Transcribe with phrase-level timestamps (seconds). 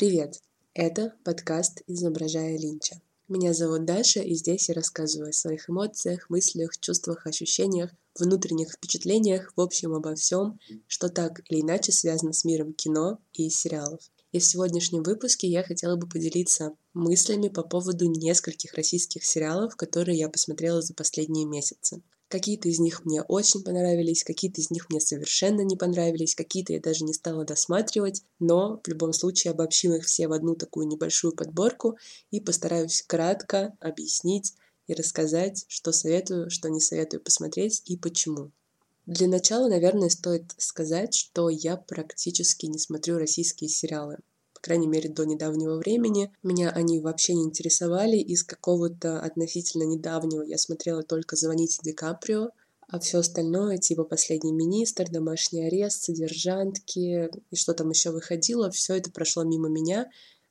[0.00, 0.40] Привет!
[0.72, 3.02] Это подкаст «Изображая Линча».
[3.28, 9.52] Меня зовут Даша, и здесь я рассказываю о своих эмоциях, мыслях, чувствах, ощущениях, внутренних впечатлениях,
[9.54, 14.00] в общем обо всем, что так или иначе связано с миром кино и сериалов.
[14.32, 20.16] И в сегодняшнем выпуске я хотела бы поделиться мыслями по поводу нескольких российских сериалов, которые
[20.16, 22.00] я посмотрела за последние месяцы.
[22.30, 26.80] Какие-то из них мне очень понравились, какие-то из них мне совершенно не понравились, какие-то я
[26.80, 31.34] даже не стала досматривать, но в любом случае обобщим их все в одну такую небольшую
[31.34, 31.98] подборку
[32.30, 34.54] и постараюсь кратко объяснить
[34.86, 38.52] и рассказать, что советую, что не советую посмотреть и почему.
[39.06, 44.18] Для начала, наверное, стоит сказать, что я практически не смотрю российские сериалы
[44.60, 46.32] крайней мере, до недавнего времени.
[46.42, 48.16] Меня они вообще не интересовали.
[48.16, 52.50] Из какого-то относительно недавнего я смотрела только «Звоните Ди Каприо»,
[52.88, 58.96] а все остальное, типа «Последний министр», «Домашний арест», «Содержантки» и что там еще выходило, все
[58.96, 60.10] это прошло мимо меня.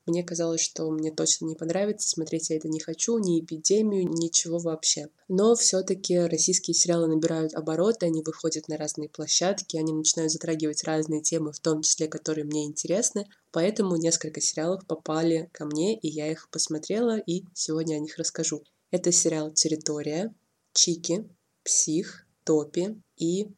[0.09, 4.57] Мне казалось, что мне точно не понравится, смотреть я это не хочу, ни эпидемию, ничего
[4.57, 5.09] вообще.
[5.27, 11.21] Но все-таки российские сериалы набирают обороты, они выходят на разные площадки, они начинают затрагивать разные
[11.21, 13.27] темы, в том числе, которые мне интересны.
[13.51, 18.63] Поэтому несколько сериалов попали ко мне, и я их посмотрела, и сегодня о них расскажу.
[18.89, 20.33] Это сериал «Территория»,
[20.73, 21.29] «Чики»,
[21.63, 23.51] «Псих», «Топи» и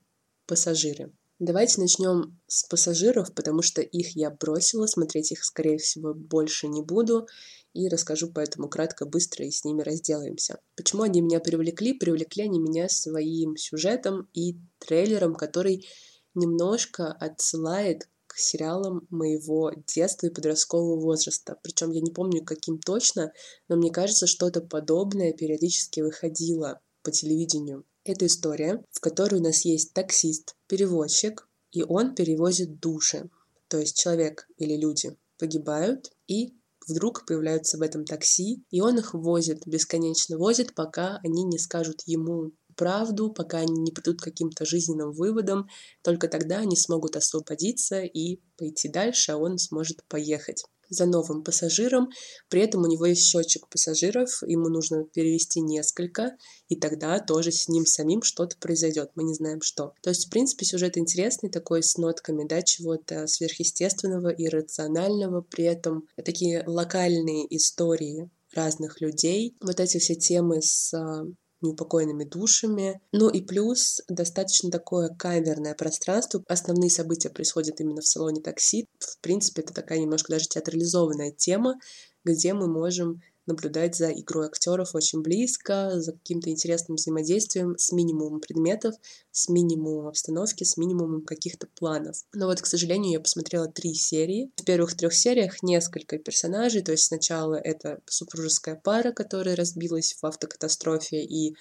[0.47, 1.13] «Пассажиры».
[1.42, 6.83] Давайте начнем с пассажиров, потому что их я бросила, смотреть их, скорее всего, больше не
[6.83, 7.28] буду,
[7.73, 10.59] и расскажу поэтому кратко, быстро, и с ними разделаемся.
[10.75, 11.94] Почему они меня привлекли?
[11.94, 15.88] Привлекли они меня своим сюжетом и трейлером, который
[16.36, 21.58] немножко отсылает к сериалам моего детства и подросткового возраста.
[21.64, 23.33] Причем я не помню, каким точно,
[23.67, 27.83] но мне кажется, что-то подобное периодически выходило по телевидению.
[28.04, 33.30] Это история, в которой у нас есть таксист, перевозчик, и он перевозит души.
[33.67, 36.56] То есть человек или люди погибают и
[36.88, 42.02] вдруг появляются в этом такси, и он их возит, бесконечно возит, пока они не скажут
[42.06, 45.68] ему правду, пока они не придут к каким-то жизненным выводам,
[46.02, 52.09] только тогда они смогут освободиться и пойти дальше, а он сможет поехать за новым пассажиром.
[52.49, 56.37] При этом у него есть счетчик пассажиров, ему нужно перевести несколько,
[56.67, 59.11] и тогда тоже с ним самим что-то произойдет.
[59.15, 59.93] Мы не знаем что.
[60.03, 66.07] То есть, в принципе, сюжет интересный, такой с нотками, да, чего-то сверхъестественного, иррационального, при этом
[66.23, 69.55] такие локальные истории разных людей.
[69.61, 71.25] Вот эти все темы с а,
[71.61, 73.02] неупокоенными душами.
[73.11, 76.44] Ну и плюс достаточно такое камерное пространство.
[76.48, 78.88] Основные события происходят именно в салоне такси.
[78.99, 81.76] В принципе, это такая немножко даже театрализованная тема,
[82.23, 88.39] где мы можем наблюдать за игрой актеров очень близко, за каким-то интересным взаимодействием с минимумом
[88.39, 88.95] предметов,
[89.31, 92.23] с минимумом обстановки, с минимумом каких-то планов.
[92.33, 94.52] Но вот, к сожалению, я посмотрела три серии.
[94.57, 100.25] В первых трех сериях несколько персонажей, то есть сначала это супружеская пара, которая разбилась в
[100.25, 101.55] автокатастрофе и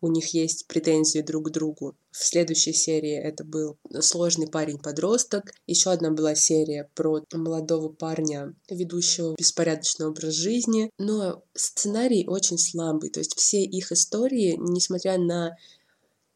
[0.00, 1.96] у них есть претензии друг к другу.
[2.10, 5.52] В следующей серии это был сложный парень-подросток.
[5.66, 10.90] Еще одна была серия про молодого парня, ведущего беспорядочный образ жизни.
[10.98, 13.10] Но сценарий очень слабый.
[13.10, 15.56] То есть все их истории, несмотря на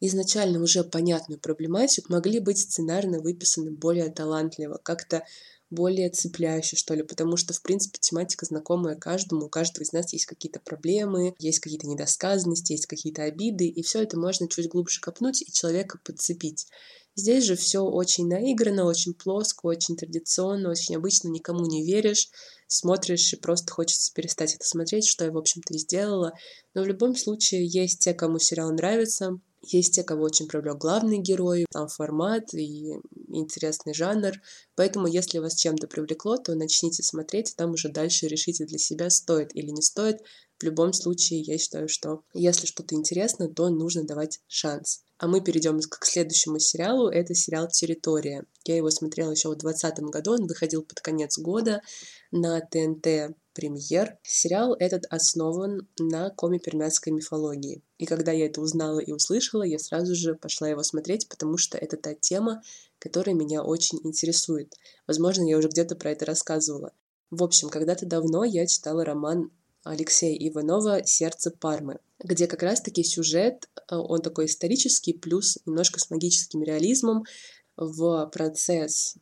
[0.01, 4.79] изначально уже понятную проблематику, могли быть сценарно выписаны более талантливо.
[4.83, 5.25] Как-то
[5.71, 10.13] более цепляющий, что ли, потому что, в принципе, тематика знакомая каждому, у каждого из нас
[10.13, 15.01] есть какие-то проблемы, есть какие-то недосказанности, есть какие-то обиды, и все это можно чуть глубже
[15.01, 16.67] копнуть и человека подцепить.
[17.17, 22.29] Здесь же все очень наиграно, очень плоско, очень традиционно, очень обычно, никому не веришь,
[22.67, 26.33] смотришь и просто хочется перестать это смотреть, что я, в общем-то, и сделала.
[26.75, 31.19] Но в любом случае есть те, кому сериал нравится, есть те, кого очень привлек главный
[31.19, 32.95] герой, там формат и
[33.37, 34.33] интересный жанр.
[34.75, 39.55] Поэтому, если вас чем-то привлекло, то начните смотреть, там уже дальше решите для себя, стоит
[39.55, 40.23] или не стоит.
[40.59, 45.03] В любом случае, я считаю, что если что-то интересно, то нужно давать шанс.
[45.19, 47.09] А мы перейдем к следующему сериалу.
[47.09, 48.45] Это сериал «Территория».
[48.65, 51.83] Я его смотрела еще в 2020 году, он выходил под конец года
[52.31, 54.19] на ТНТ премьер.
[54.23, 57.83] Сериал этот основан на коми-пермяцкой мифологии.
[57.99, 61.79] И когда я это узнала и услышала, я сразу же пошла его смотреть, потому что
[61.79, 62.63] это та тема,
[63.05, 64.75] которая меня очень интересует.
[65.07, 66.93] Возможно, я уже где-то про это рассказывала.
[67.31, 69.51] В общем, когда-то давно я читала роман
[69.83, 76.09] Алексея Иванова «Сердце Пармы», где как раз-таки сюжет, э, он такой исторический, плюс немножко с
[76.09, 77.25] магическим реализмом
[77.77, 79.17] в процесс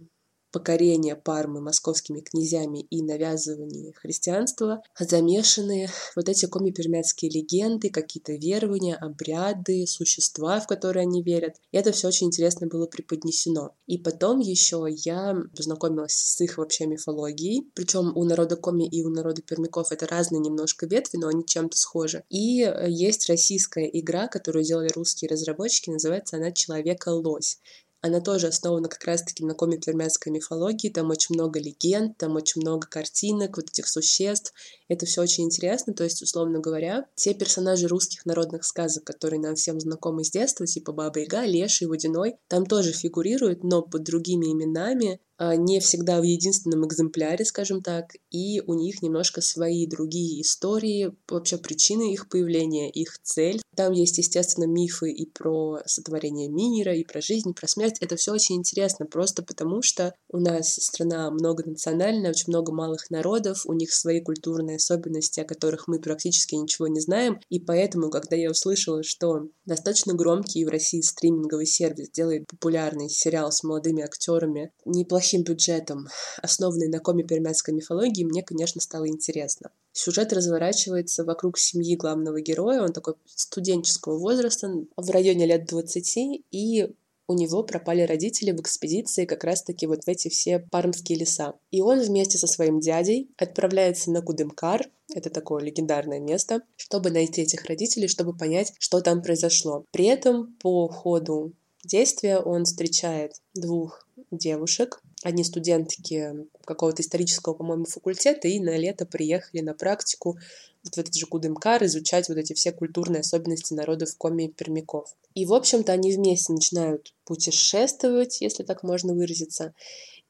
[0.52, 9.86] покорения Пармы московскими князьями и навязывания христианства замешаны вот эти коми-пермяцкие легенды, какие-то верования, обряды,
[9.86, 11.56] существа, в которые они верят.
[11.72, 13.74] И это все очень интересно было преподнесено.
[13.86, 19.08] И потом еще я познакомилась с их вообще мифологией, причем у народа коми и у
[19.08, 22.24] народа пермяков это разные немножко ветви, но они чем-то схожи.
[22.28, 27.58] И есть российская игра, которую делали русские разработчики, называется она «Человека-лось».
[28.04, 32.88] Она тоже основана как раз-таки на коми-пермяцкой мифологии, там очень много легенд, там очень много
[32.88, 34.52] картинок, вот этих существ.
[34.92, 39.54] Это все очень интересно, то есть, условно говоря, те персонажи русских народных сказок, которые нам
[39.54, 44.52] всем знакомы с детства, типа Баба Яга, Леший, Водяной, там тоже фигурируют, но под другими
[44.52, 50.42] именами, а, не всегда в единственном экземпляре, скажем так, и у них немножко свои другие
[50.42, 53.60] истории, вообще причины их появления, их цель.
[53.74, 57.96] Там есть, естественно, мифы и про сотворение мира, и про жизнь, и про смерть.
[58.00, 63.66] Это все очень интересно, просто потому что у нас страна многонациональная, очень много малых народов,
[63.66, 68.36] у них свои культурные особенности, о которых мы практически ничего не знаем, и поэтому, когда
[68.36, 74.72] я услышала, что достаточно громкий в России стриминговый сервис делает популярный сериал с молодыми актерами,
[74.84, 76.08] неплохие большим бюджетом,
[76.42, 79.70] основанный на коми-пермяцкой мифологии, мне, конечно, стало интересно.
[79.92, 82.82] Сюжет разворачивается вокруг семьи главного героя.
[82.82, 86.94] Он такой студенческого возраста, в районе лет 20, и
[87.26, 91.54] у него пропали родители в экспедиции как раз-таки вот в эти все пармские леса.
[91.70, 97.42] И он вместе со своим дядей отправляется на Кудымкар, это такое легендарное место, чтобы найти
[97.42, 99.84] этих родителей, чтобы понять, что там произошло.
[99.90, 101.52] При этом по ходу
[101.84, 106.32] действия он встречает двух девушек, они студентки
[106.64, 110.38] какого-то исторического, по-моему, факультета, и на лето приехали на практику
[110.84, 115.14] вот в этот же Кудымкар изучать вот эти все культурные особенности народов Коми и Пермяков.
[115.34, 119.74] И, в общем-то, они вместе начинают путешествовать, если так можно выразиться,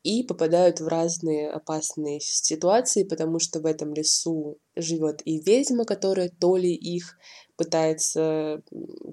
[0.03, 6.29] и попадают в разные опасные ситуации, потому что в этом лесу живет и ведьма, которая
[6.29, 7.17] то ли их
[7.57, 8.63] пытается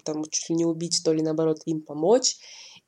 [0.04, 2.38] там чуть ли не убить, то ли наоборот им помочь,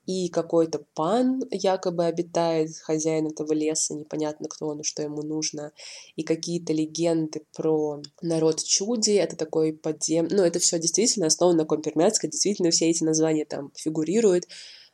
[0.05, 5.71] и какой-то пан якобы обитает, хозяин этого леса, непонятно кто он и что ему нужно,
[6.15, 10.27] и какие-то легенды про народ чуди, это такой подзем...
[10.29, 14.45] Ну, это все действительно основано на Компермятской, действительно все эти названия там фигурируют,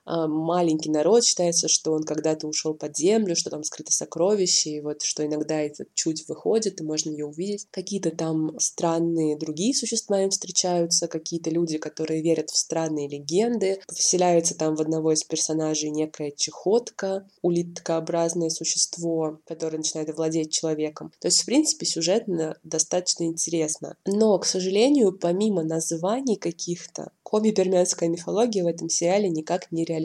[0.07, 5.01] маленький народ, считается, что он когда-то ушел под землю, что там скрыто сокровище, и вот
[5.01, 7.67] что иногда это чуть выходит, и можно ее увидеть.
[7.71, 13.79] Какие-то там странные другие существа им встречаются, какие-то люди, которые верят в странные легенды.
[13.91, 21.11] Вселяется там в одного из персонажей некая чехотка, улиткообразное существо, которое начинает владеть человеком.
[21.19, 23.95] То есть, в принципе, сюжетно достаточно интересно.
[24.05, 29.96] Но, к сожалению, помимо названий каких-то, коми-пермянская мифология в этом сериале никак не реализуется.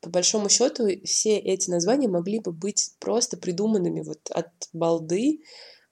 [0.00, 5.40] По большому счету, все эти названия могли бы быть просто придуманными вот от балды,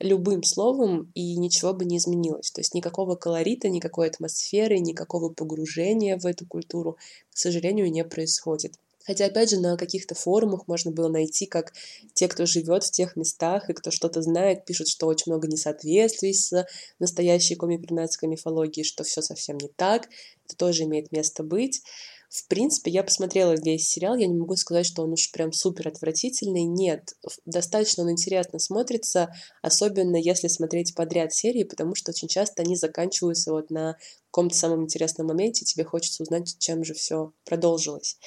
[0.00, 2.50] любым словом, и ничего бы не изменилось.
[2.50, 6.96] То есть никакого колорита, никакой атмосферы, никакого погружения в эту культуру,
[7.32, 8.74] к сожалению, не происходит.
[9.08, 11.72] Хотя, опять же, на каких-то форумах можно было найти, как
[12.12, 16.34] те, кто живет в тех местах и кто что-то знает, пишут, что очень много несоответствий
[16.34, 16.66] с
[16.98, 20.10] настоящей коми-пермяцкой мифологией, что все совсем не так.
[20.44, 21.82] Это тоже имеет место быть.
[22.28, 25.88] В принципе, я посмотрела весь сериал, я не могу сказать, что он уж прям супер
[25.88, 26.64] отвратительный.
[26.64, 27.14] Нет,
[27.46, 33.52] достаточно он интересно смотрится, особенно если смотреть подряд серии, потому что очень часто они заканчиваются
[33.52, 33.96] вот на
[34.30, 38.18] каком-то самом интересном моменте, тебе хочется узнать, чем же все продолжилось.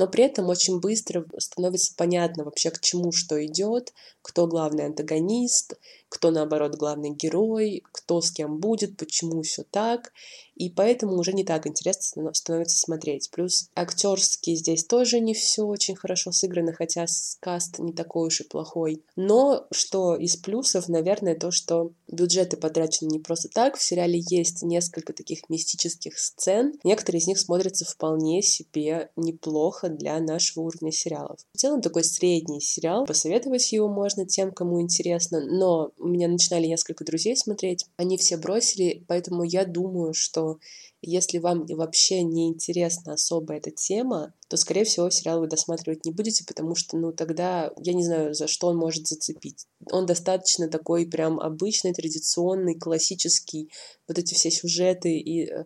[0.00, 3.92] Но при этом очень быстро становится понятно вообще, к чему что идет,
[4.22, 5.74] кто главный антагонист,
[6.08, 10.12] кто наоборот главный герой, кто с кем будет, почему все так.
[10.56, 13.30] И поэтому уже не так интересно становится смотреть.
[13.30, 17.06] Плюс актерский здесь тоже не все очень хорошо сыграно, хотя
[17.38, 19.02] каст не такой уж и плохой.
[19.16, 23.76] Но что из плюсов, наверное, то, что бюджеты потрачены не просто так.
[23.76, 26.74] В сериале есть несколько таких мистических сцен.
[26.84, 31.38] Некоторые из них смотрятся вполне себе неплохо для нашего уровня сериалов.
[31.52, 33.06] В целом такой средний сериал.
[33.06, 35.40] Посоветовать его можно тем, кому интересно.
[35.40, 37.86] Но у меня начинали несколько друзей смотреть.
[37.96, 40.58] Они все бросили, поэтому я думаю, что
[41.02, 46.12] если вам вообще не интересна особо эта тема, то, скорее всего, сериал вы досматривать не
[46.12, 49.66] будете, потому что, ну, тогда я не знаю, за что он может зацепить.
[49.90, 53.70] Он достаточно такой прям обычный, традиционный, классический,
[54.08, 55.64] вот эти все сюжеты и э,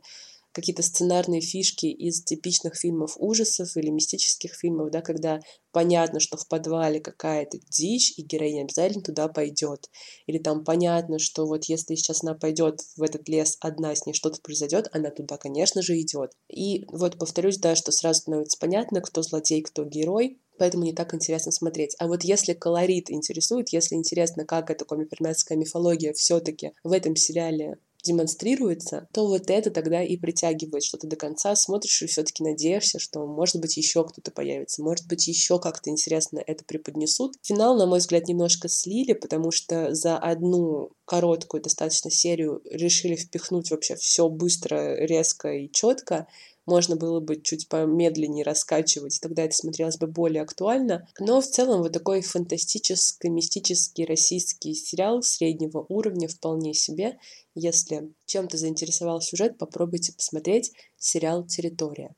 [0.54, 5.40] какие-то сценарные фишки из типичных фильмов ужасов или мистических фильмов, да, когда
[5.73, 9.90] понятно, что в подвале какая-то дичь, и героиня обязательно туда пойдет.
[10.26, 14.14] Или там понятно, что вот если сейчас она пойдет в этот лес одна, с ней
[14.14, 16.32] что-то произойдет, она туда, конечно же, идет.
[16.49, 21.12] И вот повторюсь, да, что сразу становится понятно, кто злодей, кто герой, поэтому не так
[21.14, 21.96] интересно смотреть.
[21.99, 27.78] А вот если колорит интересует, если интересно, как эта комипернатская мифология все-таки в этом сериале
[28.04, 32.99] демонстрируется, то вот это тогда и притягивает, что ты до конца смотришь и все-таки надеешься,
[32.99, 37.34] что может быть еще кто-то появится, может быть еще как-то интересно это преподнесут.
[37.42, 43.70] Финал, на мой взгляд, немножко слили, потому что за одну короткую достаточно серию решили впихнуть
[43.70, 46.26] вообще все быстро, резко и четко,
[46.66, 51.09] можно было бы чуть помедленнее раскачивать, тогда это смотрелось бы более актуально.
[51.18, 57.18] Но в целом вот такой фантастический, мистический российский сериал среднего уровня вполне себе.
[57.54, 62.14] Если чем-то заинтересовал сюжет, попробуйте посмотреть сериал «Территория».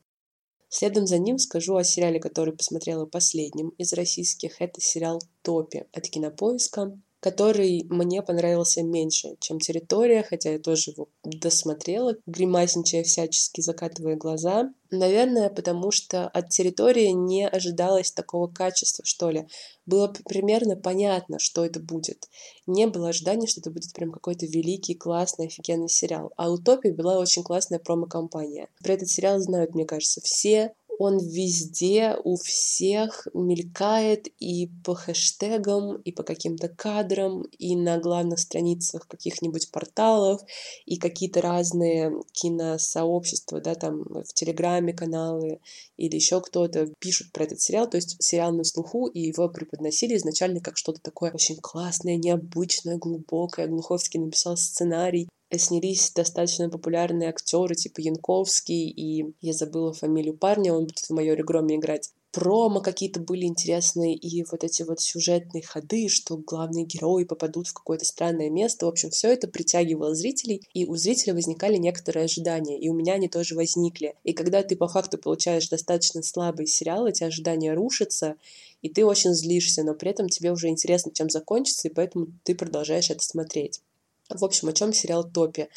[0.69, 4.61] Следом за ним скажу о сериале, который посмотрела последним из российских.
[4.61, 11.09] Это сериал «Топи» от Кинопоиска который мне понравился меньше, чем «Территория», хотя я тоже его
[11.23, 14.71] досмотрела, гримасничая всячески, закатывая глаза.
[14.91, 19.47] Наверное, потому что от «Территории» не ожидалось такого качества, что ли.
[19.85, 22.29] Было примерно понятно, что это будет.
[22.67, 26.31] Не было ожидания, что это будет прям какой-то великий, классный, офигенный сериал.
[26.37, 28.69] А у «Топи» была очень классная промо-компания.
[28.83, 35.97] Про этот сериал знают, мне кажется, все он везде у всех мелькает и по хэштегам,
[35.97, 40.41] и по каким-то кадрам, и на главных страницах каких-нибудь порталов,
[40.85, 45.59] и какие-то разные киносообщества, да, там в Телеграме каналы
[45.97, 47.89] или еще кто-то пишут про этот сериал.
[47.89, 52.97] То есть сериал на слуху, и его преподносили изначально как что-то такое очень классное, необычное,
[52.97, 53.67] глубокое.
[53.67, 60.85] Глуховский написал сценарий, снялись достаточно популярные актеры типа Янковский и я забыла фамилию парня, он
[60.85, 62.11] будет в майоре Громе играть.
[62.31, 67.73] Промо какие-то были интересные, и вот эти вот сюжетные ходы, что главные герои попадут в
[67.73, 68.85] какое-то странное место.
[68.85, 73.13] В общем, все это притягивало зрителей, и у зрителя возникали некоторые ожидания, и у меня
[73.13, 74.13] они тоже возникли.
[74.23, 78.35] И когда ты по факту получаешь достаточно слабый сериал, эти ожидания рушатся,
[78.81, 82.53] и ты очень злишься, но при этом тебе уже интересно, чем закончится, и поэтому ты
[82.53, 83.81] продолжаешь это смотреть.
[84.29, 85.69] В общем, о чем сериал «Топи».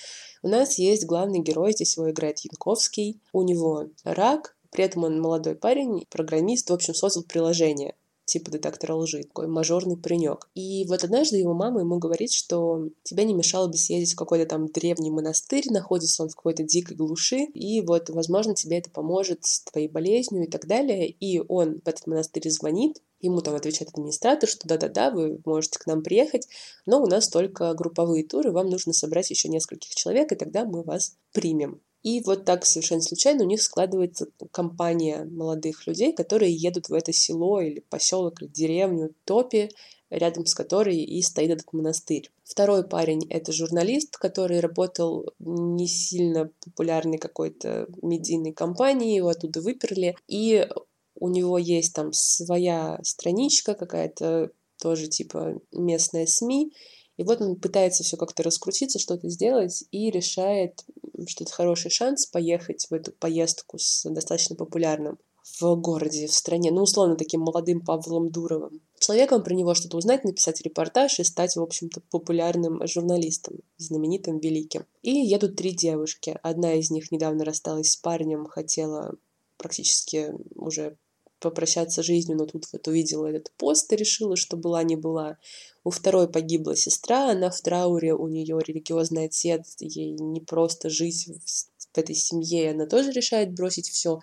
[0.43, 3.21] У нас есть главный герой, здесь его играет Янковский.
[3.33, 7.95] У него рак, при этом он молодой парень, программист, в общем, создал приложение
[8.31, 10.49] типа детектора лжи, такой мажорный паренек.
[10.55, 14.47] И вот однажды его мама ему говорит, что тебе не мешало бы съездить в какой-то
[14.47, 19.45] там древний монастырь, находится он в какой-то дикой глуши, и вот, возможно, тебе это поможет
[19.45, 21.09] с твоей болезнью и так далее.
[21.09, 25.87] И он в этот монастырь звонит, Ему там отвечает администратор, что да-да-да, вы можете к
[25.87, 26.49] нам приехать,
[26.87, 30.83] но у нас только групповые туры, вам нужно собрать еще нескольких человек, и тогда мы
[30.83, 31.83] вас примем.
[32.03, 37.13] И вот так совершенно случайно у них складывается компания молодых людей, которые едут в это
[37.13, 39.71] село или поселок или деревню Топи,
[40.09, 42.31] рядом с которой и стоит этот монастырь.
[42.45, 50.17] Второй парень— это журналист, который работал не сильно популярной какой-то медийной компании, его оттуда выперли,
[50.27, 50.67] и
[51.15, 56.73] у него есть там своя страничка какая-то, тоже типа местная СМИ,
[57.21, 60.87] и вот он пытается все как-то раскрутиться, что-то сделать, и решает,
[61.27, 65.19] что это хороший шанс поехать в эту поездку с достаточно популярным
[65.61, 68.81] в городе, в стране, ну, условно, таким молодым Павлом Дуровым.
[68.99, 74.87] Человеком про него что-то узнать, написать репортаж и стать, в общем-то, популярным журналистом, знаменитым, великим.
[75.03, 76.39] И едут три девушки.
[76.43, 79.15] Одна из них недавно рассталась с парнем, хотела
[79.59, 80.97] практически уже
[81.41, 85.39] попрощаться с жизнью, но тут вот увидела этот пост и решила, что была не была.
[85.83, 91.27] У второй погибла сестра, она в трауре, у нее религиозный отец, ей не просто жить
[91.27, 94.21] в, этой семье, и она тоже решает бросить все.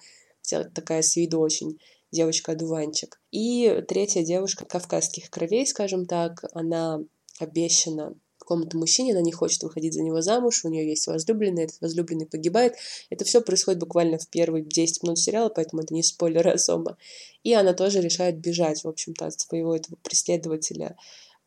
[0.73, 1.79] Такая с виду очень
[2.11, 3.19] девочка-одуванчик.
[3.31, 7.03] И третья девушка кавказских кровей, скажем так, она
[7.39, 8.15] обещана
[8.47, 12.25] какому-то мужчине, она не хочет выходить за него замуж, у нее есть возлюбленный, этот возлюбленный
[12.25, 12.75] погибает.
[13.09, 16.97] Это все происходит буквально в первые 10 минут сериала, поэтому это не спойлер особо.
[17.43, 20.95] И она тоже решает бежать, в общем-то, от своего этого преследователя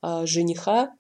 [0.03, 0.95] жениха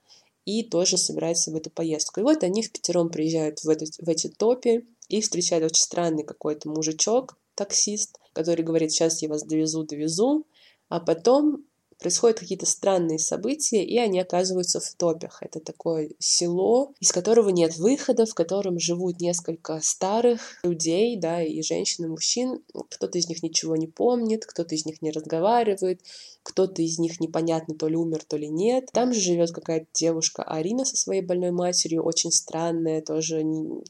[0.44, 2.20] и тоже собирается в эту поездку.
[2.20, 6.22] И вот они в пятером приезжают в, этот, в эти топи, и встречает очень странный
[6.22, 10.46] какой-то мужичок, таксист, который говорит, сейчас я вас довезу, довезу,
[10.88, 11.64] а потом
[12.00, 15.38] происходят какие-то странные события, и они оказываются в топях.
[15.42, 21.62] Это такое село, из которого нет выхода, в котором живут несколько старых людей, да, и
[21.62, 22.62] женщин, и мужчин.
[22.90, 26.00] Кто-то из них ничего не помнит, кто-то из них не разговаривает,
[26.42, 28.88] кто-то из них непонятно то ли умер, то ли нет.
[28.92, 33.44] Там же живет какая-то девушка Арина со своей больной матерью, очень странная, тоже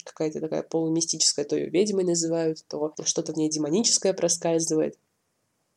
[0.04, 4.96] какая-то такая полумистическая, то ее ведьмой называют, то что-то в ней демоническое проскальзывает.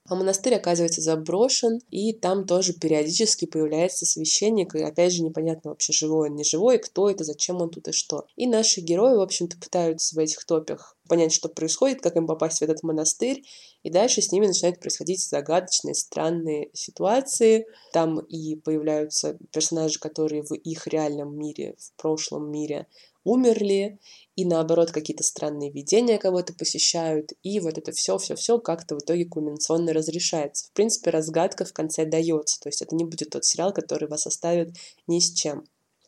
[0.10, 5.94] А монастырь оказывается заброшен, и там тоже периодически появляется священник, и опять же непонятно вообще
[5.94, 8.26] живой он, не живой, кто это, зачем он тут и что.
[8.36, 12.60] И наши герои, в общем-то, пытаются в этих топях понять, что происходит, как им попасть
[12.60, 13.44] в этот монастырь,
[13.84, 17.66] и дальше с ними начинают происходить загадочные, странные ситуации.
[17.94, 22.88] Там и появляются персонажи, которые в их реальном мире, в прошлом мире
[23.24, 24.00] умерли,
[24.36, 29.00] и наоборот какие-то странные видения кого-то посещают, и вот это все, все, все как-то в
[29.00, 30.68] итоге кульминационно разрешается.
[30.68, 34.26] В принципе, разгадка в конце дается, то есть это не будет тот сериал, который вас
[34.26, 34.76] оставит
[35.08, 35.66] ни с чем.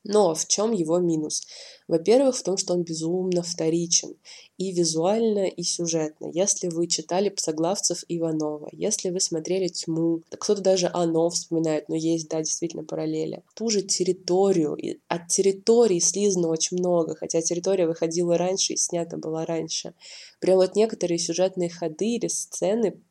[0.07, 1.41] Но в чем его минус?
[1.87, 4.15] Во-первых, в том, что он безумно вторичен
[4.59, 6.29] и визуально, и сюжетно.
[6.31, 12.29] Если вы читали «Псоглавцев» Иванова, если вы смотрели «Тьму», кто-то даже «Оно» вспоминает, но есть,
[12.29, 13.41] да, действительно параллели.
[13.55, 19.17] Ту же территорию, и от территории слизано очень много, хотя территория выходила раньше и снята
[19.17, 19.95] была раньше.
[20.39, 23.01] Прям вот некоторые сюжетные ходы или сцены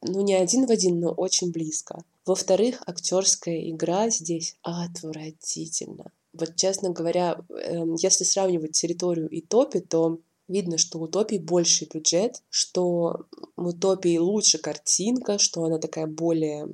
[0.00, 2.02] ну, не один в один, но очень близко.
[2.24, 6.12] Во-вторых, актерская игра здесь отвратительно.
[6.38, 10.18] Вот, честно говоря, эм, если сравнивать территорию и топи, то
[10.48, 13.26] видно, что у Топи больший бюджет, что
[13.56, 16.68] у Топи лучше картинка, что она такая более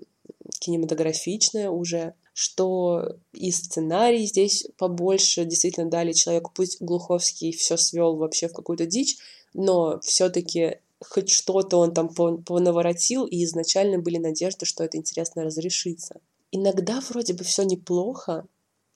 [0.60, 8.48] кинематографичная уже, что и сценарий здесь побольше, действительно дали человеку, пусть Глуховский все свел вообще
[8.48, 9.16] в какую-то дичь,
[9.52, 16.20] но все-таки хоть что-то он там понаворотил, и изначально были надежды, что это интересно разрешится.
[16.50, 18.46] Иногда вроде бы все неплохо,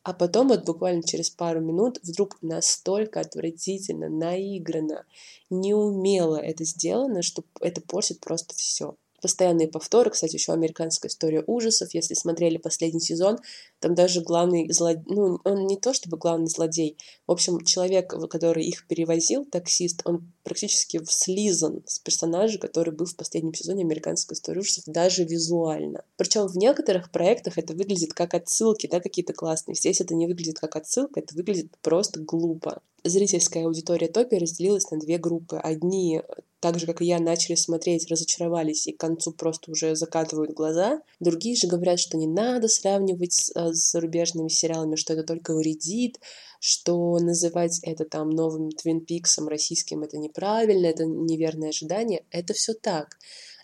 [0.09, 5.05] а потом вот буквально через пару минут вдруг настолько отвратительно, наигранно,
[5.51, 10.11] неумело это сделано, что это портит просто все постоянные повторы.
[10.11, 11.95] Кстати, еще американская история ужасов.
[11.95, 13.39] Если смотрели последний сезон,
[13.81, 16.97] там даже главный злодей, ну, он не то чтобы главный злодей.
[17.27, 23.17] В общем, человек, который их перевозил, таксист, он практически слизан с персонажа, который был в
[23.17, 26.05] последнем сезоне американской истории ужасов, даже визуально.
[26.17, 29.75] Причем в некоторых проектах это выглядит как отсылки, да, какие-то классные.
[29.75, 32.81] Здесь это не выглядит как отсылка, это выглядит просто глупо.
[33.09, 35.57] Зрительская аудитория Топи разделилась на две группы.
[35.57, 36.23] Одни
[36.61, 41.01] так же, как и я, начали смотреть, разочаровались и к концу просто уже закатывают глаза.
[41.21, 46.19] Другие же говорят, что не надо сравнивать с, э, зарубежными сериалами, что это только вредит,
[46.61, 52.25] что называть это там новым Твин Пиксом российским это неправильно, это неверное ожидание.
[52.31, 53.17] Это все так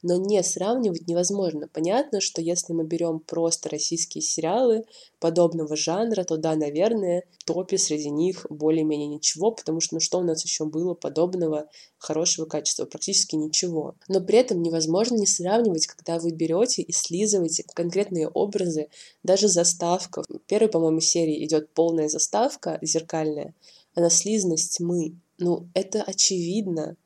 [0.05, 1.67] но не сравнивать невозможно.
[1.73, 4.85] Понятно, что если мы берем просто российские сериалы
[5.19, 10.23] подобного жанра, то да, наверное, топе среди них более-менее ничего, потому что ну что у
[10.23, 12.85] нас еще было подобного хорошего качества?
[12.85, 13.95] Практически ничего.
[14.07, 18.89] Но при этом невозможно не сравнивать, когда вы берете и слизываете конкретные образы,
[19.23, 20.23] даже заставка.
[20.29, 23.55] В первой, по-моему, серии идет полная заставка зеркальная,
[23.95, 25.17] она слизанность тьмы.
[25.39, 26.97] Ну, это очевидно.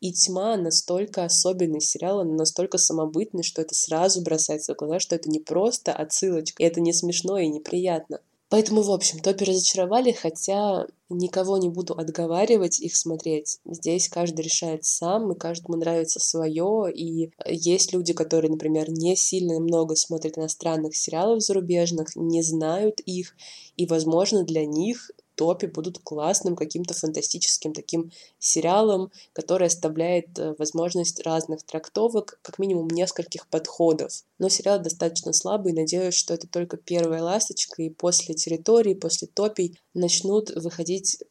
[0.00, 5.16] И «Тьма» настолько особенный сериал, он настолько самобытный, что это сразу бросается в глаза, что
[5.16, 8.20] это не просто отсылочка, и это не смешно и неприятно.
[8.48, 13.58] Поэтому, в общем, топи разочаровали, хотя никого не буду отговаривать их смотреть.
[13.64, 16.92] Здесь каждый решает сам, и каждому нравится свое.
[16.94, 23.34] И есть люди, которые, например, не сильно много смотрят иностранных сериалов зарубежных, не знают их,
[23.76, 31.20] и, возможно, для них топе будут классным каким-то фантастическим таким сериалом, который оставляет э, возможность
[31.22, 34.24] разных трактовок, как минимум нескольких подходов.
[34.38, 39.78] Но сериал достаточно слабый, надеюсь, что это только первая ласточка, и после территории, после топий
[39.94, 41.22] начнут выходить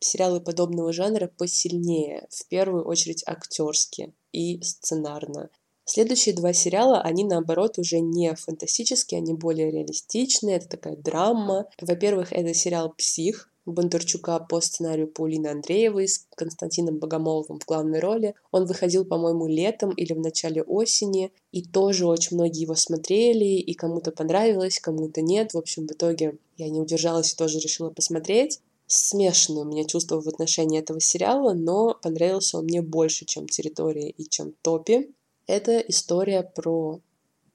[0.00, 5.50] сериалы подобного жанра посильнее, в первую очередь актерски и сценарно.
[5.92, 11.66] Следующие два сериала, они наоборот уже не фантастические, они более реалистичные, это такая драма.
[11.80, 18.36] Во-первых, это сериал «Псих», Бондарчука по сценарию Паулины Андреевой с Константином Богомоловым в главной роли.
[18.52, 23.74] Он выходил, по-моему, летом или в начале осени, и тоже очень многие его смотрели, и
[23.74, 25.54] кому-то понравилось, кому-то нет.
[25.54, 28.60] В общем, в итоге я не удержалась и тоже решила посмотреть
[28.92, 34.10] смешанные у меня чувства в отношении этого сериала, но понравился он мне больше, чем «Территория»
[34.10, 35.14] и чем «Топи».
[35.50, 37.00] Это история про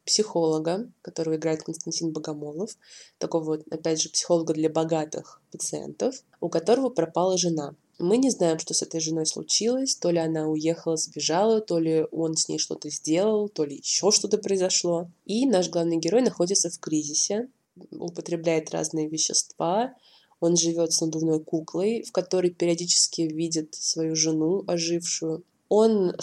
[0.04, 2.72] психолога, которого играет Константин Богомолов,
[3.20, 7.74] такого опять же, психолога для богатых пациентов, у которого пропала жена.
[7.98, 12.06] Мы не знаем, что с этой женой случилось, то ли она уехала, сбежала, то ли
[12.12, 15.10] он с ней что-то сделал, то ли еще что-то произошло.
[15.24, 17.48] И наш главный герой находится в кризисе,
[17.92, 19.94] употребляет разные вещества,
[20.42, 25.46] он живет с надувной куклой, в которой периодически видит свою жену, ожившую.
[25.70, 26.14] Он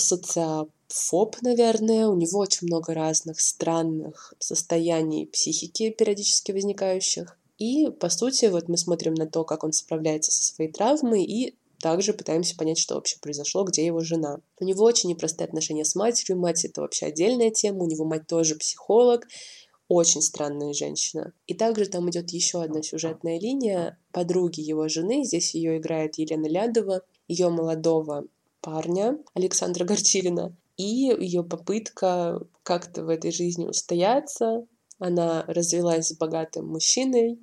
[0.92, 7.38] социофоб, наверное, у него очень много разных странных состояний психики периодически возникающих.
[7.58, 11.54] И, по сути, вот мы смотрим на то, как он справляется со своей травмой, и
[11.80, 14.40] также пытаемся понять, что вообще произошло, где его жена.
[14.58, 16.38] У него очень непростые отношения с матерью.
[16.38, 17.84] Мать— это вообще отдельная тема.
[17.84, 19.26] У него мать тоже психолог
[19.88, 21.32] очень странная женщина.
[21.46, 25.24] И также там идет еще одна сюжетная линия подруги его жены.
[25.24, 28.24] Здесь ее играет Елена Лядова, ее молодого
[28.60, 34.66] парня Александра Горчилина и ее попытка как-то в этой жизни устояться.
[34.98, 37.38] Она развелась с богатым мужчиной,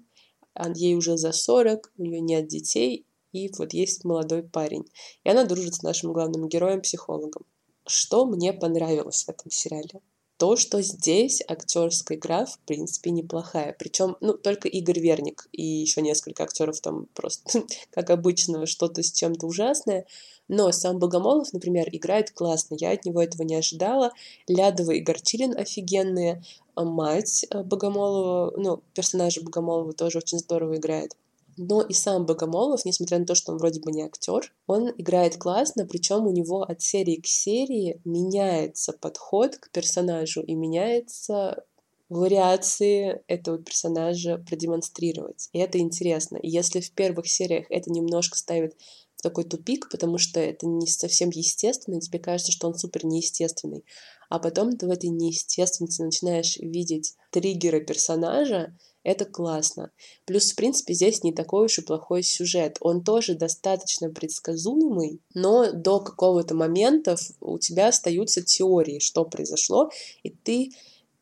[0.76, 4.86] ей уже за 40, у нее нет детей, и вот есть молодой парень.
[5.24, 7.46] И она дружит с нашим главным героем-психологом.
[7.86, 10.02] Что мне понравилось в этом сериале?
[10.40, 13.76] то, что здесь актерская игра, в принципе, неплохая.
[13.78, 19.12] Причем, ну, только Игорь Верник и еще несколько актеров там просто, как обычно, что-то с
[19.12, 20.06] чем-то ужасное.
[20.50, 22.76] Но сам Богомолов, например, играет классно.
[22.78, 24.12] Я от него этого не ожидала.
[24.48, 26.44] Лядова и Горчилин офигенные.
[26.76, 31.16] А мать э, Богомолова, ну, персонажа Богомолова тоже очень здорово играет.
[31.56, 35.38] Но и сам Богомолов, несмотря на то, что он вроде бы не актер, он играет
[35.38, 41.66] классно, причем у него от серии к серии меняется подход к персонажу и меняется
[42.08, 45.50] вариации этого персонажа продемонстрировать.
[45.54, 46.38] И это интересно.
[46.38, 48.76] И если в первых сериях это немножко ставит
[49.20, 53.06] в такой тупик, потому что это не совсем естественно, и тебе кажется, что он супер
[53.06, 53.84] неестественный.
[54.30, 59.92] А потом ты в этой неестественности начинаешь видеть триггеры персонажа, это классно.
[60.26, 62.78] Плюс, в принципе, здесь не такой уж и плохой сюжет.
[62.80, 69.90] Он тоже достаточно предсказуемый, но до какого-то момента у тебя остаются теории, что произошло,
[70.24, 70.72] и ты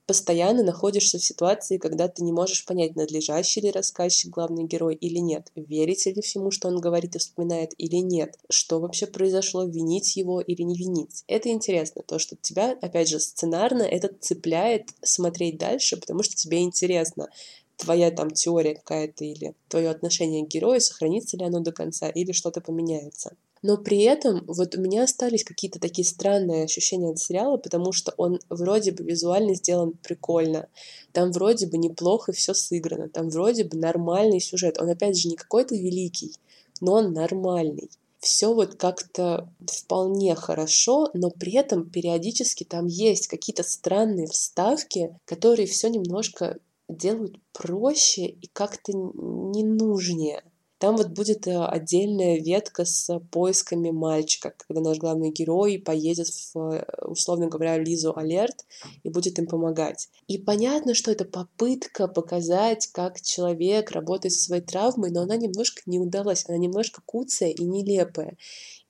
[0.08, 5.20] постоянно находишься в ситуации, когда ты не можешь понять, надлежащий ли рассказчик главный герой или
[5.20, 10.16] нет, верите ли всему, что он говорит и вспоминает или нет, что вообще произошло, винить
[10.16, 11.24] его или не винить.
[11.28, 16.62] Это интересно, то, что тебя, опять же, сценарно это цепляет смотреть дальше, потому что тебе
[16.62, 17.28] интересно
[17.76, 22.32] твоя там теория какая-то или твое отношение к герою, сохранится ли оно до конца или
[22.32, 23.36] что-то поменяется.
[23.62, 28.14] Но при этом вот у меня остались какие-то такие странные ощущения от сериала, потому что
[28.18, 30.68] он вроде бы визуально сделан прикольно,
[31.12, 34.80] там вроде бы неплохо все сыграно, там вроде бы нормальный сюжет.
[34.80, 36.34] Он опять же не какой-то великий,
[36.82, 37.90] но он нормальный.
[38.20, 45.68] Все вот как-то вполне хорошо, но при этом периодически там есть какие-то странные вставки, которые
[45.68, 46.58] все немножко
[46.90, 50.44] делают проще и как-то ненужнее.
[50.80, 56.56] Там вот будет э, отдельная ветка с поисками мальчика, когда наш главный герой поедет в,
[56.56, 58.66] э, условно говоря, Лизу Алерт
[59.04, 60.10] и будет им помогать.
[60.28, 65.82] И понятно, что это попытка показать, как человек работает со своей травмой, но она немножко
[65.88, 68.38] не удалась, она немножко куцая и нелепая.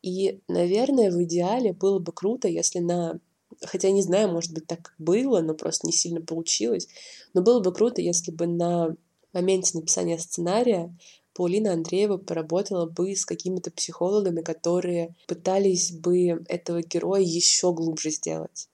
[0.01, 3.19] И, наверное, в идеале было бы круто, если на
[3.61, 6.87] хотя не знаю, может быть, так было, но просто не сильно получилось.
[7.33, 8.95] Но было бы круто, если бы на
[9.33, 10.95] моменте написания сценария
[11.37, 18.69] Паулина Андреева поработала бы с какими-то психологами, которые пытались бы этого героя еще глубже сделать.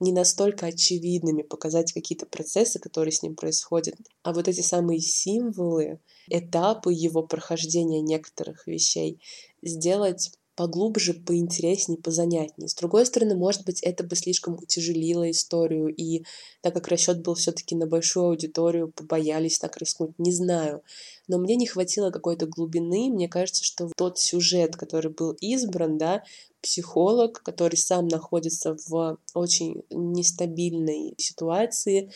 [0.00, 6.00] Не настолько очевидными, показать какие-то процессы, которые с ним происходят, а вот эти самые символы,
[6.28, 9.20] этапы его прохождения некоторых вещей
[9.60, 12.68] сделать поглубже, поинтереснее, позанятнее.
[12.68, 16.24] С другой стороны, может быть, это бы слишком утяжелило историю, и
[16.62, 20.82] так как расчет был все-таки на большую аудиторию, побоялись так рискнуть, не знаю.
[21.28, 26.24] Но мне не хватило какой-то глубины, мне кажется, что тот сюжет, который был избран, да,
[26.62, 32.10] психолог, который сам находится в очень нестабильной ситуации,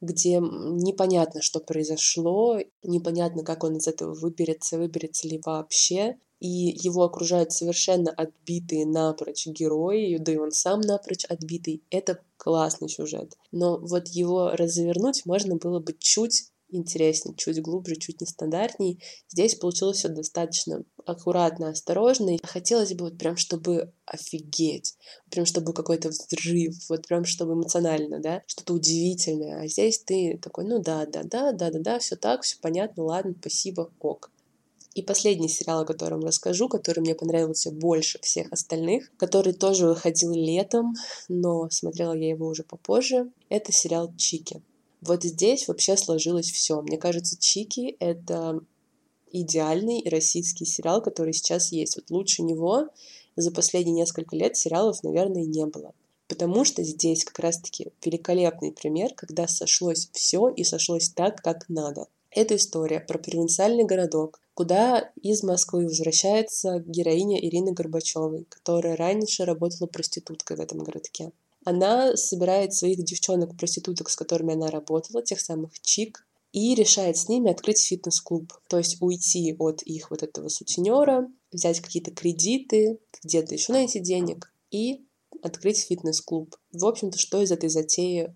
[0.00, 7.04] где непонятно, что произошло, непонятно, как он из этого выберется, выберется ли вообще и его
[7.04, 11.82] окружают совершенно отбитые напрочь герои, да и он сам напрочь отбитый.
[11.90, 13.36] Это классный сюжет.
[13.52, 19.02] Но вот его развернуть можно было бы чуть интереснее, чуть глубже, чуть нестандартней.
[19.28, 22.34] Здесь получилось все достаточно аккуратно, осторожно.
[22.34, 24.96] И хотелось бы вот прям, чтобы офигеть,
[25.30, 29.62] прям чтобы какой-то взрыв, вот прям чтобы эмоционально, да, что-то удивительное.
[29.62, 33.04] А здесь ты такой, ну да, да, да, да, да, да, все так, все понятно,
[33.04, 34.30] ладно, спасибо, ок.
[34.94, 40.32] И последний сериал, о котором расскажу, который мне понравился больше всех остальных, который тоже выходил
[40.32, 40.94] летом,
[41.28, 44.62] но смотрела я его уже попозже, это сериал «Чики».
[45.00, 46.80] Вот здесь вообще сложилось все.
[46.82, 48.60] Мне кажется, «Чики»— это
[49.30, 51.96] идеальный российский сериал, который сейчас есть.
[51.96, 52.88] Вот лучше него
[53.36, 55.92] за последние несколько лет сериалов, наверное, не было.
[56.28, 62.08] Потому что здесь как раз-таки великолепный пример, когда сошлось все и сошлось так, как надо.
[62.30, 69.86] Это история про провинциальный городок, куда из Москвы возвращается героиня Ирины Горбачевой, которая раньше работала
[69.86, 71.30] проституткой в этом городке.
[71.66, 77.50] Она собирает своих девчонок-проституток, с которыми она работала, тех самых чик, и решает с ними
[77.50, 78.52] открыть фитнес-клуб.
[78.68, 84.54] То есть уйти от их вот этого сутенера, взять какие-то кредиты, где-то еще найти денег
[84.70, 85.04] и
[85.42, 86.54] открыть фитнес-клуб.
[86.70, 88.32] В общем-то, что из этой затеи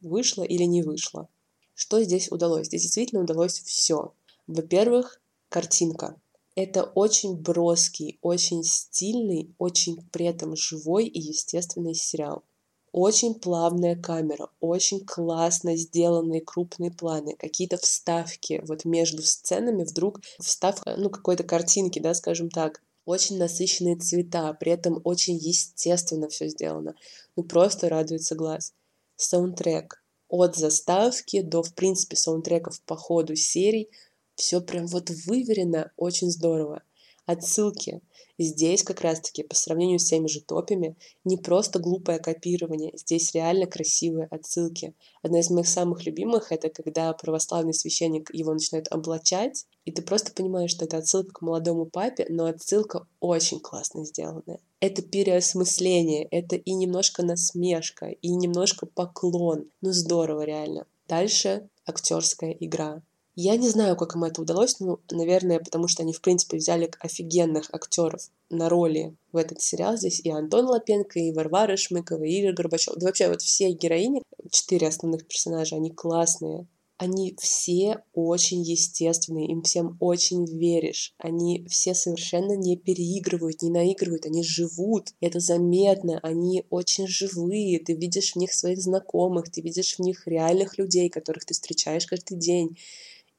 [0.00, 1.28] вышло или не вышло?
[1.74, 2.68] Что здесь удалось?
[2.68, 4.14] Здесь действительно удалось все.
[4.46, 6.18] Во-первых, картинка.
[6.56, 12.44] Это очень броский, очень стильный, очень при этом живой и естественный сериал.
[12.92, 20.96] Очень плавная камера, очень классно сделанные крупные планы, какие-то вставки вот между сценами вдруг вставка,
[20.96, 26.94] ну, какой-то картинки, да, скажем так, очень насыщенные цвета, при этом очень естественно все сделано.
[27.36, 28.72] Ну, просто радуется глаз.
[29.16, 30.02] Саундтрек.
[30.28, 33.90] От заставки до, в принципе, саундтреков по ходу серий.
[34.36, 36.82] Все прям вот выверено, очень здорово.
[37.24, 38.02] Отсылки.
[38.38, 40.94] Здесь как раз-таки по сравнению с теми же топами
[41.24, 44.94] не просто глупое копирование, здесь реально красивые отсылки.
[45.22, 50.32] Одна из моих самых любимых— это когда православный священник его начинает облачать, и ты просто
[50.32, 54.60] понимаешь, что это отсылка к молодому папе, но отсылка очень классно сделанная.
[54.80, 59.70] Это переосмысление, это и немножко насмешка, и немножко поклон.
[59.80, 60.86] Ну здорово, реально.
[61.08, 63.02] Дальше актерская игра.
[63.38, 66.90] Я не знаю, как им это удалось, ну, наверное, потому что они, в принципе, взяли
[67.00, 69.98] офигенных актеров на роли в этот сериал.
[69.98, 72.94] Здесь и Антон Лапенко, и Варвара Шмыкова, и Игорь Горбачев.
[72.96, 76.66] Да вообще вот все героини, четыре основных персонажа, они классные.
[76.96, 81.12] Они все очень естественные, им всем очень веришь.
[81.18, 85.12] Они все совершенно не переигрывают, не наигрывают, они живут.
[85.20, 87.80] Это заметно, они очень живые.
[87.80, 92.06] Ты видишь в них своих знакомых, ты видишь в них реальных людей, которых ты встречаешь
[92.06, 92.78] каждый день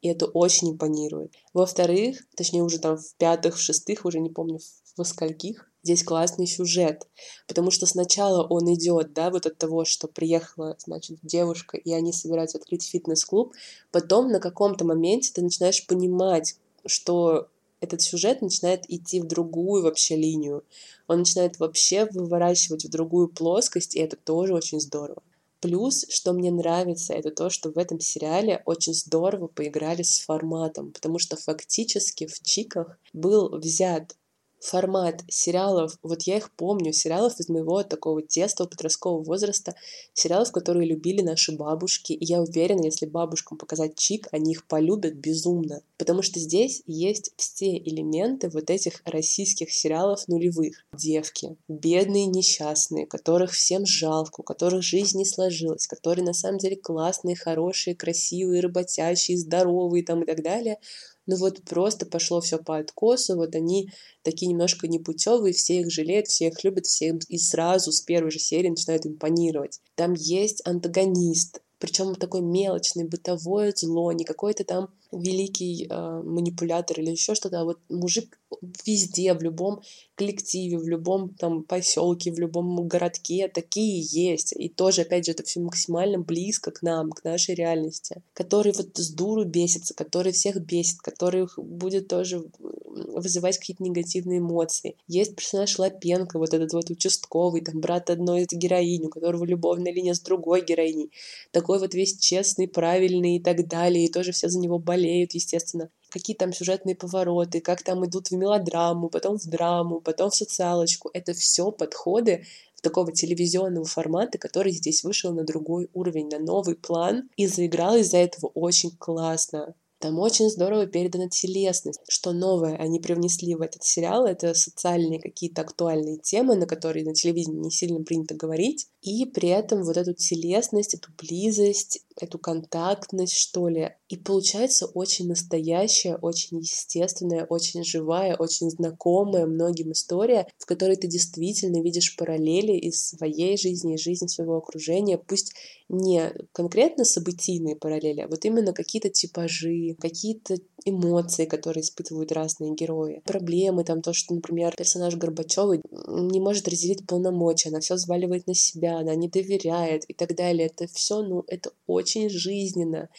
[0.02, 1.34] и это очень импонирует.
[1.54, 4.60] Во-вторых, точнее уже там в пятых, в шестых, уже не помню
[4.96, 7.08] во скольких, здесь классный сюжет,
[7.48, 12.12] потому что сначала он идет, да, вот от того, что приехала, значит, девушка, и они
[12.12, 13.54] собираются открыть фитнес-клуб,
[13.92, 20.16] потом на каком-то моменте ты начинаешь понимать, что этот сюжет начинает идти в другую вообще
[20.16, 20.64] линию.
[21.08, 25.22] Он начинает вообще выворачивать в другую плоскость, и это тоже очень здорово.
[25.60, 30.92] Плюс, что мне нравится, это то, что в этом сериале очень здорово поиграли с форматом,
[30.92, 34.16] потому что фактически в Чиках был взят
[34.60, 39.76] формат сериалов, вот я их помню, сериалов из моего такого детства, подросткового возраста,
[40.14, 45.14] сериалов, которые любили наши бабушки, и я уверена, если бабушкам показать Чик, они их полюбят
[45.14, 50.86] безумно, потому что здесь есть все элементы вот этих российских сериалов нулевых.
[50.94, 56.76] Девки, бедные, несчастные, которых всем жалко, у которых жизнь не сложилась, которые на самом деле
[56.76, 60.80] классные, хорошие, красивые, работящие, здоровые там и так далее,
[61.28, 63.92] ну вот просто пошло все по откосу, вот они
[64.24, 68.32] такие немножко непутевые, все их жалеют, все их любят, все им и сразу с первой
[68.32, 69.80] же серии начинают импонировать.
[69.96, 77.12] Там есть антагонист, причем такой мелочный, бытовое зло, не какой-то там великий э, манипулятор или
[77.12, 78.38] еще что-то, а вот мужик
[78.86, 79.82] везде, в любом
[80.16, 84.54] коллективе, в любом там поселке, в любом городке такие есть.
[84.54, 88.22] И тоже, опять же, это все максимально близко к нам, к нашей реальности.
[88.34, 92.46] Который вот с дуру бесится, который всех бесит, который будет тоже
[92.90, 94.96] вызывать какие-то негативные эмоции.
[95.08, 99.92] Есть персонаж Лапенко, вот этот вот участковый, там брат одной из героинь, у которого любовная
[99.92, 101.12] линия с другой героиней.
[101.52, 105.90] Такой вот весь честный, правильный и так далее, и тоже все за него болеют, естественно
[106.10, 111.10] какие там сюжетные повороты, как там идут в мелодраму, потом в драму, потом в социалочку.
[111.14, 116.76] Это все подходы в такого телевизионного формата, который здесь вышел на другой уровень, на новый
[116.76, 119.76] план и заиграл из-за этого очень классно.
[120.00, 122.00] Там очень здорово передана телесность.
[122.08, 127.16] Что новое они привнесли в этот сериал, это социальные какие-то актуальные темы, на которые на
[127.16, 128.88] телевидении не сильно принято говорить.
[129.02, 133.96] И при этом вот эту телесность, эту близость, эту контактность, что ли.
[134.10, 141.08] И получается очень настоящая, очень естественная, очень живая, очень знакомая многим история, в которой ты
[141.08, 145.54] действительно видишь параллели из своей жизни, из жизни своего окружения, пусть
[145.90, 153.22] не конкретно событийные параллели, а вот именно какие-то типажи, какие-то эмоции, которые испытывают разные герои,
[153.26, 158.54] проблемы, там то, что, например, персонаж Горбачевой не может разделить полномочия, она все взваливает на
[158.54, 160.68] себя, она не доверяет и так далее.
[160.68, 163.10] Это все, ну, это очень жизненно.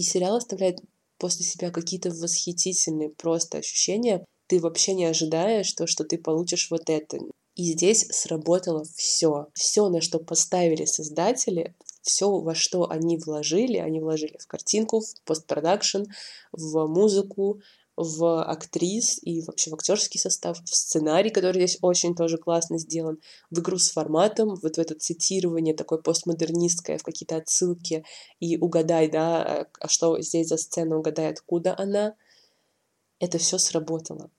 [0.00, 0.78] И сериал оставляет
[1.18, 4.24] после себя какие-то восхитительные просто ощущения.
[4.46, 7.18] Ты вообще не ожидаешь то, что ты получишь вот это.
[7.54, 9.48] И здесь сработало все.
[9.52, 15.22] Все, на что поставили создатели, все, во что они вложили, они вложили в картинку, в
[15.26, 16.04] постпродакшн,
[16.50, 17.60] в музыку,
[17.96, 23.18] в актрис и вообще в актерский состав, в сценарий, который здесь очень тоже классно сделан,
[23.50, 28.04] в игру с форматом, вот в это цитирование такое постмодернистское, в какие-то отсылки
[28.38, 32.14] и угадай, да, а что здесь за сцена, угадай, откуда она.
[33.18, 34.30] Это все сработало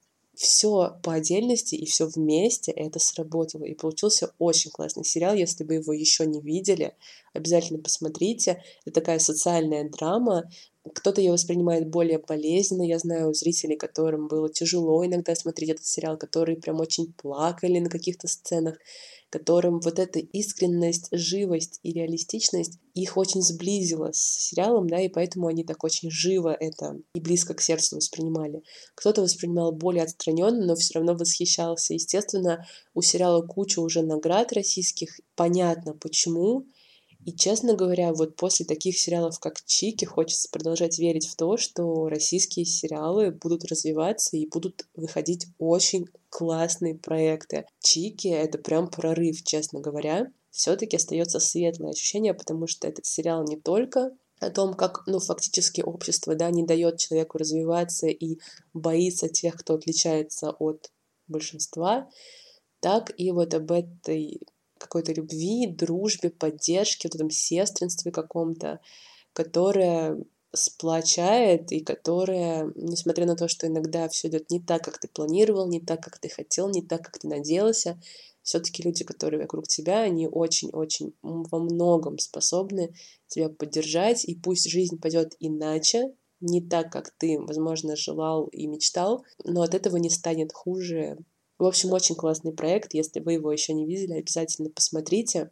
[0.42, 3.64] все по отдельности и все вместе это сработало.
[3.64, 5.36] И получился очень классный сериал.
[5.36, 6.96] Если вы его еще не видели,
[7.34, 8.64] обязательно посмотрите.
[8.86, 10.50] Это такая социальная драма.
[10.94, 12.84] Кто-то ее воспринимает более болезненно.
[12.84, 17.90] Я знаю зрителей, которым было тяжело иногда смотреть этот сериал, которые прям очень плакали на
[17.90, 18.78] каких-то сценах
[19.32, 25.48] которым вот эта искренность, живость и реалистичность их очень сблизила с сериалом, да, и поэтому
[25.48, 28.62] они так очень живо это и близко к сердцу воспринимали.
[28.94, 31.94] Кто-то воспринимал более отстраненно, но все равно восхищался.
[31.94, 35.22] Естественно, у сериала куча уже наград российских.
[35.36, 36.66] Понятно, почему.
[37.26, 42.10] И, честно говоря, вот после таких сериалов, как Чики, хочется продолжать верить в то, что
[42.10, 47.66] российские сериалы будут развиваться и будут выходить очень классные проекты.
[47.80, 50.32] Чики— это прям прорыв, честно говоря.
[50.50, 55.82] Все-таки остается светлое ощущение, потому что этот сериал не только о том, как, ну, фактически
[55.82, 58.40] общество, да, не дает человеку развиваться и
[58.74, 60.92] боится тех, кто отличается от
[61.28, 62.10] большинства,
[62.80, 64.42] так и вот об этой
[64.82, 68.80] какой-то любви, дружбе, поддержке, вот этом сестринстве каком-то,
[69.34, 70.18] которое
[70.54, 75.70] сплочает и которая, несмотря на то, что иногда все идет не так, как ты планировал,
[75.70, 78.02] не так, как ты хотел, не так, как ты надеялся,
[78.44, 82.94] все-таки люди, которые вокруг тебя, они очень-очень во многом способны
[83.28, 89.24] тебя поддержать, и пусть жизнь пойдет иначе, не так, как ты, возможно, желал и мечтал,
[89.44, 91.18] но от этого не станет хуже.
[91.62, 92.96] В общем, очень классный проект.
[92.96, 95.52] Если вы его еще не видели, обязательно посмотрите.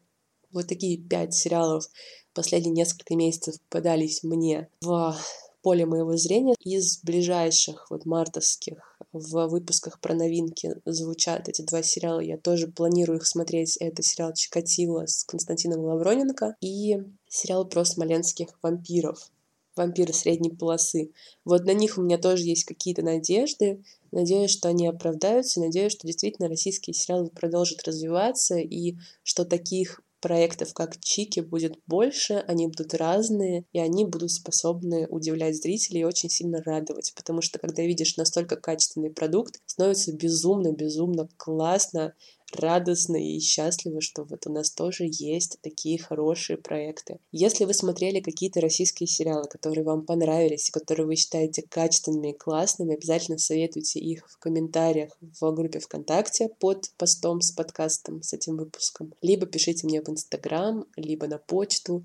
[0.51, 1.85] Вот такие пять сериалов
[2.33, 5.15] последние несколько месяцев попадались мне в
[5.61, 6.55] поле моего зрения.
[6.61, 12.21] Из ближайших вот мартовских в выпусках про новинки звучат эти два сериала.
[12.21, 13.77] Я тоже планирую их смотреть.
[13.77, 19.29] Это сериал «Чикатило» с Константином Лавроненко и сериал про смоленских вампиров
[19.79, 21.11] вампиры средней полосы.
[21.45, 23.81] Вот на них у меня тоже есть какие-то надежды.
[24.11, 25.61] Надеюсь, что они оправдаются.
[25.61, 32.43] Надеюсь, что действительно российские сериалы продолжат развиваться и что таких проектов, как Чики, будет больше,
[32.47, 37.57] они будут разные, и они будут способны удивлять зрителей и очень сильно радовать, потому что
[37.57, 42.13] когда видишь настолько качественный продукт, становится безумно-безумно классно,
[42.53, 47.19] радостно и счастливы, что вот у нас тоже есть такие хорошие проекты.
[47.31, 52.95] Если вы смотрели какие-то российские сериалы, которые вам понравились, которые вы считаете качественными и классными,
[52.95, 59.13] обязательно советуйте их в комментариях в группе ВКонтакте под постом с подкастом, с этим выпуском.
[59.21, 62.03] Либо пишите мне в Инстаграм, либо на почту.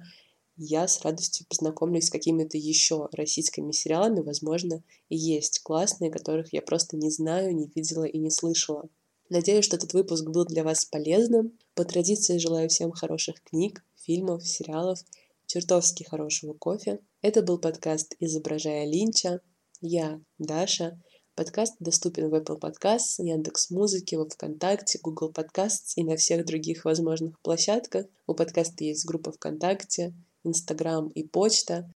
[0.57, 6.62] Я с радостью познакомлюсь с какими-то еще российскими сериалами, возможно, и есть классные, которых я
[6.62, 8.88] просто не знаю, не видела и не слышала.
[9.30, 11.58] Надеюсь, что этот выпуск был для вас полезным.
[11.74, 15.00] По традиции желаю всем хороших книг, фильмов, сериалов,
[15.46, 17.00] чертовски хорошего кофе.
[17.22, 19.40] Это был подкаст «Изображая Линча».
[19.80, 21.00] Я Даша.
[21.34, 26.84] Подкаст доступен в Apple Podcasts, Яндекс Музыки, во Вконтакте, Google Podcasts и на всех других
[26.84, 28.06] возможных площадках.
[28.26, 31.90] У подкаста есть группа ВКонтакте, Инстаграм и почта.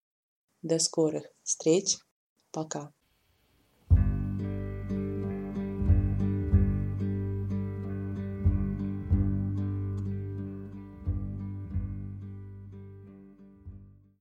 [0.62, 1.98] До скорых встреч.
[2.50, 2.92] Пока.